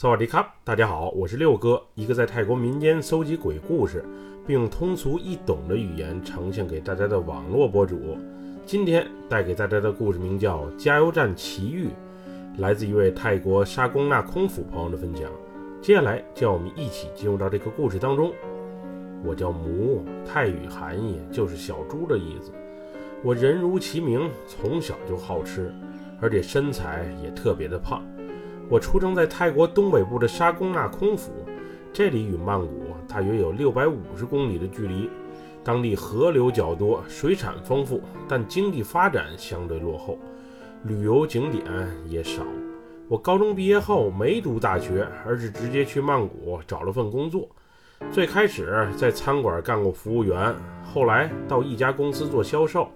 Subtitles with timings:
[0.00, 4.04] 萨瓦迪卡，大家好，我是六哥，一个在泰国民间搜集鬼故事，
[4.46, 8.16] 并用通俗易懂的语言呈现给大家的网络博主。
[8.64, 11.88] 今天带给大家的故事名叫《加油站奇遇》，
[12.60, 15.28] 来自一位泰国沙公纳空府朋友的分享。
[15.82, 18.32] 接下来，就让我们一起进入到这个故事当中。
[19.24, 22.52] 我叫母，泰语含义就是小猪的意思。
[23.24, 25.74] 我人如其名，从小就好吃，
[26.20, 28.00] 而且身材也特别的胖。
[28.70, 31.32] 我出生在泰国东北部的沙贡纳空府，
[31.92, 35.08] 这里与曼谷大约有六百五十公里的距离。
[35.64, 40.18] 当地河流较多，水产丰富，但经济发展相对落后，
[40.84, 41.64] 旅游景点
[42.06, 42.42] 也少。
[43.08, 47.48] 我高中毕业后没读大学，而是直接去曼谷找了份工作。
[48.10, 52.88] 最开始在餐馆干过服务员，后来到一家公司做销售。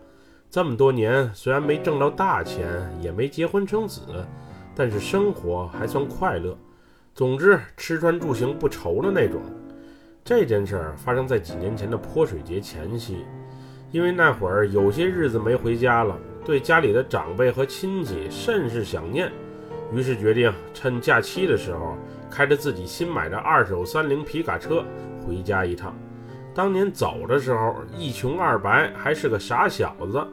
[0.50, 2.66] 这么多年，虽然没挣到大钱，
[3.02, 4.02] 也没结婚生子。
[4.74, 6.56] 但是生活还算快乐，
[7.14, 9.40] 总之吃穿住行不愁的那种。
[10.24, 13.24] 这件事儿发生在几年前的泼水节前夕，
[13.90, 19.30] 因为那会儿有些日子没回家了，对家里的长辈和亲戚甚是想念，
[19.92, 21.96] 于是决定趁假期的时候，
[22.30, 24.84] 开着自己新买的二手三菱皮卡车
[25.26, 25.94] 回家一趟。
[26.54, 30.24] 当年走的时候一穷二白，还是个傻小子，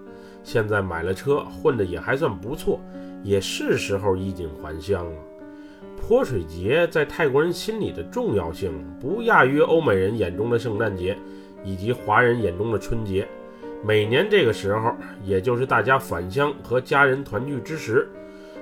[0.44, 2.80] 现在买了车，混得也还算不错。
[3.24, 5.18] 也是时候衣锦还乡了。
[6.02, 11.18] 泼水节在泰国人心里的重要性，不亚于欧美人眼中的圣诞节，
[11.64, 13.28] 以及华人眼中的春节。
[13.86, 18.10] 每年这个时候，也就是大家返乡和家人团聚之时，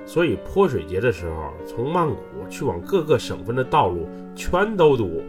[0.04, 2.16] 所以泼水节的时候，从曼谷
[2.50, 5.22] 去往各个省份的道路全都堵。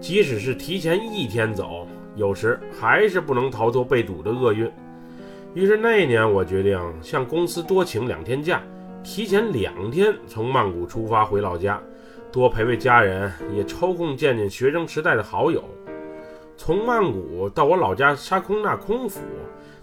[0.00, 4.70] 即使是提前一天走，有时还是不能逃脱被堵的厄运。
[5.54, 8.62] 于是那一年，我决定向公司多请两天假，
[9.04, 11.78] 提前两天从曼谷出发回老家，
[12.32, 15.62] 多陪陪家人，也抽空见见学生时代的好友。
[16.56, 19.20] 从曼谷到我老家沙空那空府，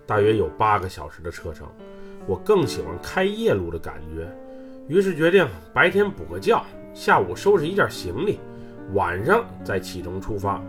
[0.08, 1.68] 大约有八个小时的车程。
[2.26, 4.28] 我更喜欢开夜路的感觉，
[4.88, 6.64] 于是决定白天补个觉，
[6.96, 8.40] 下午收拾一件行李，
[8.94, 10.60] 晚上再启程出发。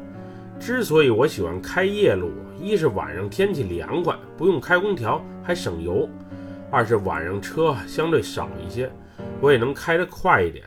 [0.60, 6.06] 之所以我喜欢开夜路，一是晚上天气凉快，不用开空调，还省油；
[6.70, 8.92] 二是晚上车相对少一些，
[9.40, 10.62] 我也能开得快一点。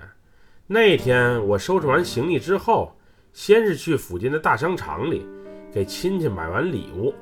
[0.65, 2.91] 那天我收拾完行李之后，
[3.33, 5.27] 先是去附近的大商场里
[5.71, 7.13] 给亲戚买完礼物。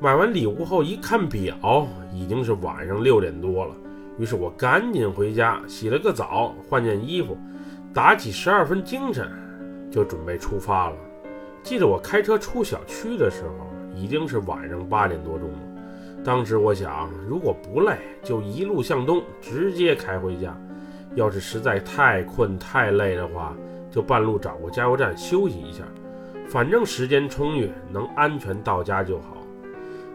[0.00, 3.74] 买完礼物后一看表，已经是晚上六点多了。
[4.18, 7.36] 于是我赶紧回家洗了个澡，换件衣服，
[7.92, 9.30] 打起十二分精神，
[9.90, 10.96] 就准备出发了。
[11.66, 15.58] 记得我开车出小区的时候，已经是晚上八点多钟了。
[16.24, 20.52] 当时我想，如果不累，就一路向东，直接开回家；
[21.16, 23.52] 要是实在太困太累的话，
[23.90, 25.82] 就半路找个加油站休息一下。
[26.48, 29.36] 反正时间充裕，能安全到家就好。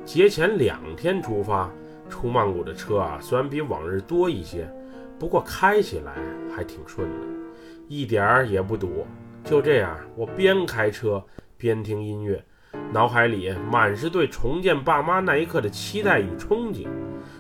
[0.06, 1.69] 节前两天出发，
[2.09, 4.73] 出曼谷的车啊，虽然比往日多一些，
[5.19, 6.13] 不过开起来
[6.56, 7.28] 还挺顺的，
[7.89, 9.06] 一点儿也不堵。
[9.44, 11.24] 就这样，我边开车。
[11.57, 12.44] 边听音乐，
[12.91, 16.88] 脑海里满是对重见爸妈那一刻的期待与憧憬。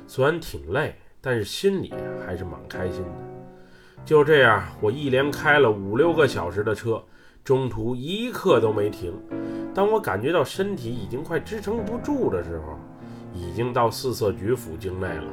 [0.05, 1.91] 虽然挺累，但是心里
[2.23, 3.09] 还是蛮开心的。
[4.05, 7.03] 就这样，我一连开了五六个小时的车，
[7.43, 9.11] 中途一刻都没停。
[9.73, 12.77] 当我感觉到身体已经快支撑不住的时候，
[13.33, 15.31] 已经到四色局府境内了。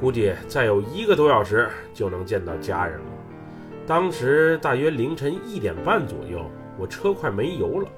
[0.00, 3.13] 估计再有一个多小时就能见到家人了。
[3.86, 7.88] 当时大约凌晨一点半左右，我车快没油了。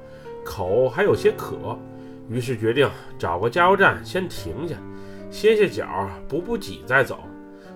[0.44, 1.78] 口还有些渴，
[2.28, 2.88] 于是决定
[3.19, 4.76] 找个加油站先停下，
[5.30, 7.20] 歇歇脚，补补给再走。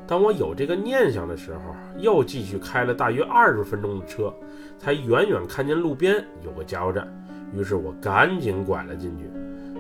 [0.07, 4.35] 当我有这个念想的时候，又继续开了大约二十分钟的车，
[4.77, 7.07] 才远远看见路边有个加油站。
[7.55, 9.31] 于是我赶紧拐了进去。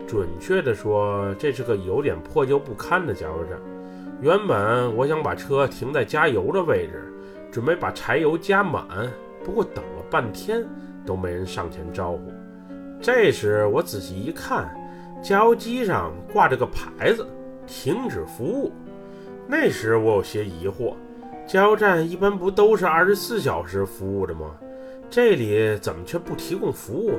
[0.06, 3.58] 准确的说，这是个有点破旧不堪的加油站。
[4.20, 7.12] 原本我想把车停在加油的位置，
[7.50, 8.86] 准备把柴油加满，
[9.44, 10.66] 不过等了半天
[11.04, 12.32] 都没人上前招呼。
[13.00, 14.68] 这时我仔细一看，
[15.22, 17.26] 加油机上挂着个牌子
[17.66, 18.72] “停止服务”。
[19.48, 20.94] 那时我有些疑惑，
[21.46, 24.54] 加油站一般不都是二十四小时服务的吗？
[25.10, 27.18] 这里怎么却不提供服务？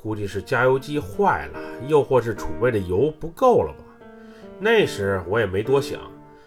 [0.00, 1.58] 估计是加油机坏了，
[1.88, 3.84] 又或是储备的油不够了吧。
[4.58, 5.98] 那时我也没多想，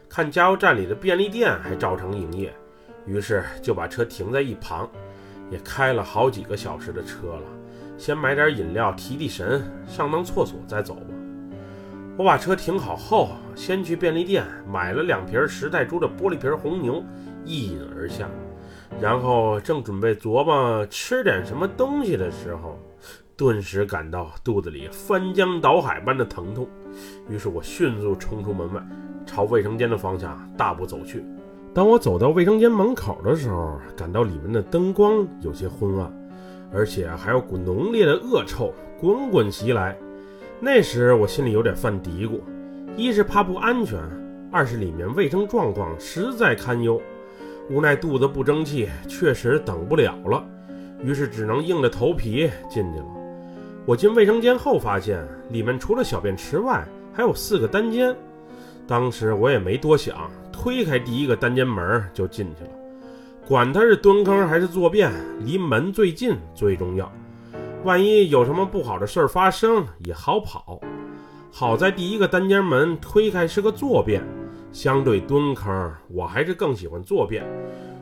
[0.07, 2.53] 看加油站里的便利店还照常营业，
[3.05, 4.89] 于是就把车停在一旁。
[5.51, 7.43] 也开了好几个小时的车了。
[7.95, 11.13] 先买点饮料提提神，上趟厕所再走吧。
[12.17, 17.03] 我把车停好后，先去便利店买了两瓶时代珠的玻璃瓶红牛，
[17.45, 18.27] 一饮而下。
[18.99, 22.79] 然后正准备琢磨吃点什么东西的时候，
[23.35, 26.67] 顿时感到肚子里翻江倒海般的疼痛。
[27.29, 28.81] 于是我迅速冲出门外，
[29.25, 31.23] 朝卫生间的方向大步走去。
[31.73, 36.11] 当我走到卫生间门口的时候，感到里面的灯光有些昏暗，
[36.71, 38.71] 而且还有股浓烈的恶臭
[39.01, 39.97] 滚滚袭来。
[40.59, 42.39] 那时我心里有点犯嘀咕：
[42.95, 43.99] 一是怕不安全，
[44.51, 47.01] 二是里面卫生状况实在堪忧。
[47.71, 50.45] 无奈肚子不争气，确实等不了了，
[51.01, 53.05] 于是只能硬着头皮进去了。
[53.85, 58.15] 我进卫生间后发现，里面除了小便池外，还有四个单间。
[58.85, 60.29] 当时我也没多想，
[60.63, 62.69] 推开第一个单间门就进去了。
[63.45, 65.11] 管他是蹲坑还是坐便，
[65.45, 67.11] 离门最近最重要。
[67.83, 70.79] 万一有什么不好的事儿发生，也好跑。
[71.51, 74.23] 好在第一个单间门推开是个坐便。
[74.71, 77.43] 相对蹲坑，我还是更喜欢坐便。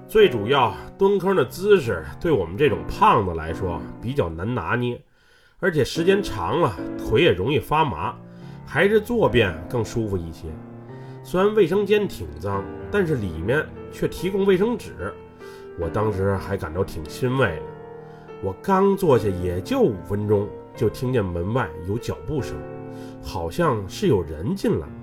[0.07, 5.01] 最主要，蹲坑的姿势对我们这种胖子来说比较难拿捏，
[5.59, 8.15] 而且时间长了腿也容易发麻，
[8.67, 10.45] 还是坐便更舒服一些。
[11.23, 15.13] 虽然卫生间挺脏，但是里面却提供卫生纸，
[15.79, 17.63] 我当时还感到挺欣慰的。
[18.44, 22.56] 我刚坐下也就五分钟，就听见门外有脚步声，
[23.21, 24.94] 好像是有人进来了。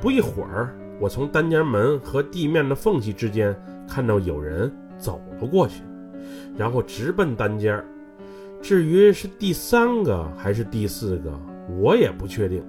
[0.00, 0.76] 不一会儿。
[1.00, 3.58] 我从单间门和地面的缝隙之间
[3.88, 5.82] 看到有人走了过去，
[6.58, 7.82] 然后直奔单间。
[8.60, 11.32] 至于是第三个还是第四个，
[11.80, 12.62] 我也不确定。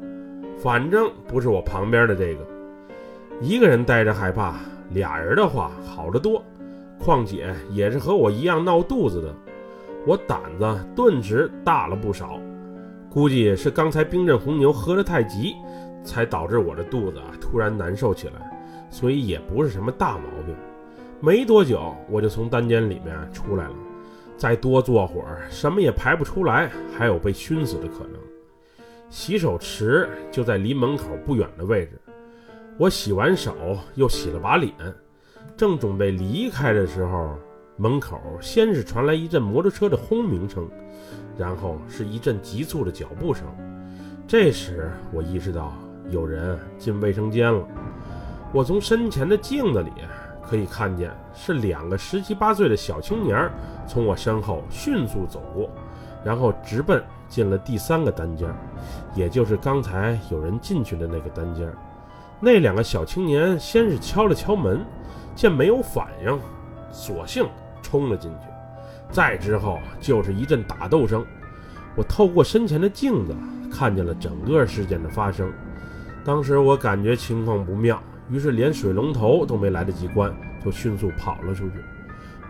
[0.57, 2.47] 反正不是我旁边的这个。
[3.41, 4.55] 一个人待着害怕，
[4.91, 6.41] 俩人的话好得多。
[6.99, 9.35] 况且也是和我一样闹肚子的，
[10.05, 12.39] 我胆子顿时大了不少。
[13.09, 15.55] 估计是刚才冰镇红牛喝得太急。
[16.03, 18.33] 才导致我的肚子啊突然难受起来，
[18.89, 20.55] 所以也不是什么大毛病。
[21.19, 23.75] 没多久我就从单间里面出来了，
[24.35, 28.19] 再多坐会儿什么也排不出来，还有被熏死的可能。
[29.11, 32.01] 洗手池就在离门口不远的位置，
[32.77, 33.55] 我洗完手
[33.95, 34.73] 又洗了把脸，
[35.55, 37.35] 正准备离开的时候，
[37.77, 40.67] 门口先是传来一阵摩托车的轰鸣声，
[41.37, 43.45] 然后是一阵急促的脚步声。
[44.27, 45.73] 这时我意识到。
[46.09, 47.65] 有人进卫生间了，
[48.51, 49.91] 我从身前的镜子里
[50.45, 53.49] 可以看见，是两个十七八岁的小青年
[53.87, 55.69] 从我身后迅速走过，
[56.21, 58.53] 然后直奔进了第三个单间，
[59.15, 61.71] 也就是刚才有人进去的那个单间。
[62.43, 64.83] 那两个小青年先是敲了敲门，
[65.35, 66.39] 见没有反应，
[66.91, 67.47] 索性
[67.83, 68.47] 冲了进去。
[69.11, 71.23] 再之后就是一阵打斗声，
[71.95, 73.35] 我透过身前的镜子
[73.71, 75.51] 看见了整个事件的发生。
[76.25, 80.33] 当时我感觉情况不妙，于是连水龙头都没来得及关，
[80.65, 81.75] 就迅速跑了出去。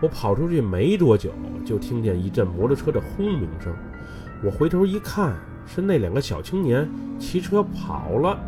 [0.00, 1.32] 我跑出去没多久，
[1.66, 3.74] 就听见一阵摩托车的轰鸣声。
[4.42, 5.34] 我回头一看，
[5.66, 8.38] 是那两个小青年骑车跑了。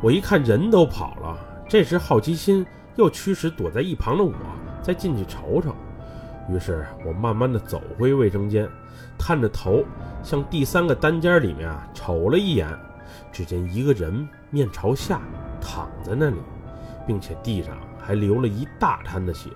[0.00, 1.36] 我一看人都跑了，
[1.68, 2.64] 这时好奇心
[2.96, 4.32] 又驱使躲在一旁的我
[4.80, 5.74] 再进去瞅瞅。
[6.48, 8.68] 于是我慢慢的走回卫生间，
[9.18, 9.84] 探着头
[10.22, 12.68] 向第三个单间里面啊瞅了一眼。
[13.32, 15.20] 只见一个人面朝下
[15.60, 16.36] 躺在那里，
[17.06, 19.50] 并且地上还流了一大滩的血。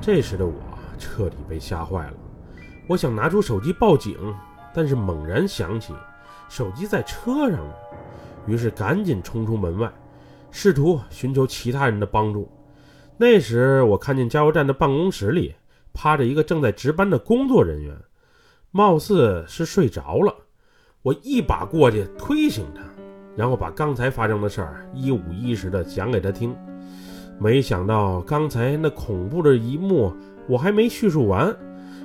[0.00, 0.54] 这时的我
[0.98, 2.14] 彻底被吓坏了，
[2.88, 4.16] 我想拿出手机报警，
[4.74, 5.94] 但是猛然想起
[6.48, 7.58] 手机在车上，
[8.46, 9.92] 于是赶紧冲出门外，
[10.50, 12.48] 试图寻求其他人的帮助。
[13.18, 15.54] 那时我看见加油站的办公室里
[15.92, 17.96] 趴着一个正在值班的工作人员，
[18.70, 20.34] 貌似是睡着了。
[21.02, 22.82] 我一把过去推醒他，
[23.36, 26.54] 然后把刚才发生的事儿一五一十的讲给他听。
[27.38, 30.12] 没想到刚才那恐怖的一幕，
[30.48, 31.54] 我还没叙述完，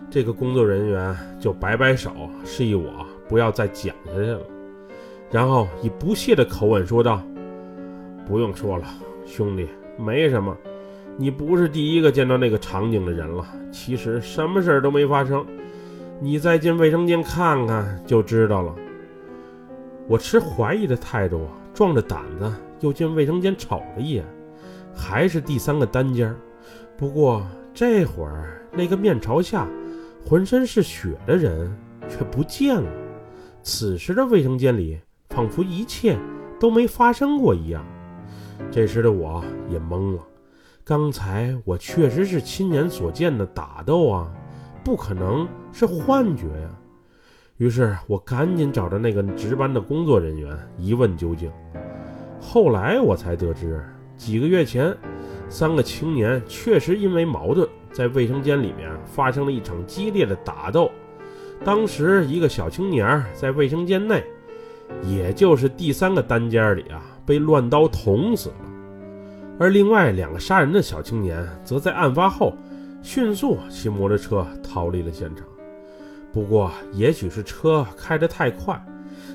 [0.09, 2.11] 这个工作人员就摆摆手，
[2.45, 4.41] 示意我不要再讲下去了，
[5.31, 7.21] 然后以不屑的口吻说道
[8.27, 8.85] ：“不用说了，
[9.25, 9.65] 兄弟，
[9.97, 10.55] 没什么，
[11.17, 13.45] 你不是第一个见到那个场景的人了。
[13.71, 15.45] 其实什么事儿都没发生，
[16.19, 18.75] 你再进卫生间看看就知道了。”
[20.07, 24.25] 我持怀疑的态度，壮着胆子又进卫生间瞅了一眼，
[24.93, 26.35] 还是第三个单间
[26.97, 29.65] 不过这会儿，那个面朝下、
[30.25, 31.73] 浑身是血的人
[32.09, 32.91] 却不见了。
[33.63, 34.99] 此时的卫生间里，
[35.31, 36.17] 仿佛一切
[36.59, 37.83] 都没发生过一样。
[38.69, 40.21] 这时的我也懵了，
[40.83, 44.31] 刚才我确实是亲眼所见的打斗啊，
[44.83, 46.69] 不可能是幻觉呀。
[47.57, 51.51] 于是我赶紧找着那个值班的工作人员一问究竟。
[52.39, 53.83] 后来我才得知，
[54.17, 54.95] 几个月前，
[55.47, 60.91] 三个青年确实因为矛盾在卫生间里面发生了一场激烈的打斗。
[61.63, 64.23] 当时一个小青年在卫生间内，
[65.03, 68.55] 也就是第三个单间里啊，被乱刀捅死了。
[69.59, 72.53] 而另外两个杀人的小青年，则在案发后
[73.01, 75.45] 迅速骑摩托车逃离了现场。
[76.33, 78.79] 不过，也许是车开得太快，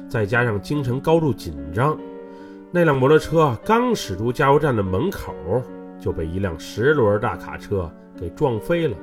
[0.09, 1.99] 再加上精神高度紧张，
[2.73, 5.35] 那辆摩托车刚驶出加油站的门口，
[6.01, 8.97] 就被一辆十轮大卡车给撞飞了，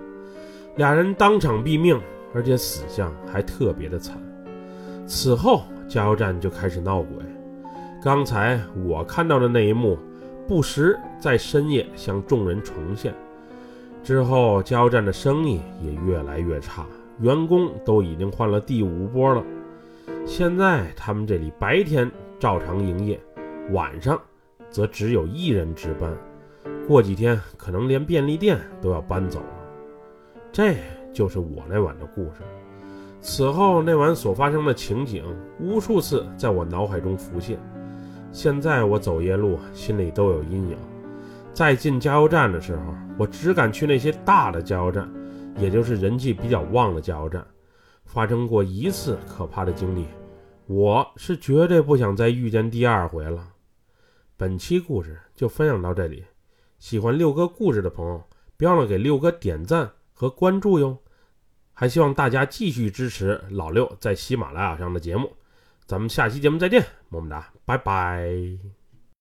[0.75, 1.99] 俩人当场毙命。
[2.35, 4.19] 而且死相还特别的惨。
[5.05, 7.23] 此后，加油站就开始闹鬼。
[8.01, 9.97] 刚才我看到的那一幕，
[10.47, 13.13] 不时在深夜向众人重现。
[14.03, 16.85] 之后，加油站的生意也越来越差，
[17.19, 19.43] 员工都已经换了第五波了。
[20.25, 23.19] 现在，他们这里白天照常营业，
[23.71, 24.19] 晚上
[24.69, 26.11] 则只有一人值班。
[26.87, 29.45] 过几天，可能连便利店都要搬走了。
[30.51, 30.75] 这。
[31.13, 32.41] 就是我那晚的故事。
[33.23, 35.23] 此后那晚所发生的情景，
[35.57, 37.57] 无数次在我脑海中浮现。
[38.33, 40.77] 现在我走夜路，心里都有阴影。
[41.53, 45.09] 在进加油站的时候，我只敢去那些大的加油站，
[45.57, 47.47] 也就是人气比较旺的加油站。
[48.03, 50.05] 发生过一次可怕的经历，
[50.67, 53.47] 我是绝对不想再遇见第二回了。
[54.35, 56.25] 本期故事就分享到这里，
[56.77, 58.21] 喜欢六哥故事的朋友，
[58.57, 60.97] 别忘了给六哥点赞和关注哟。
[61.73, 65.31] 还希望大家继续支持老六在喜马拉雅上的节目，
[65.85, 68.82] 咱们下期节目再见，么么哒，拜拜。